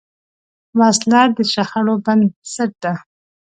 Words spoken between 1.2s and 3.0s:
د شخړو بنسټ ده